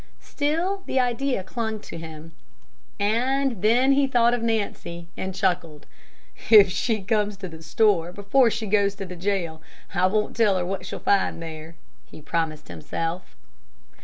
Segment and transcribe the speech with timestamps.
[0.19, 2.31] Still, the idea clung to him.
[2.99, 5.85] And then he thought of Nancy, and chuckled.
[6.49, 9.61] "If she comes to the store before she goes to the jail
[9.93, 11.75] I won't tell her what she'll find there,"
[12.07, 13.35] he promised himself.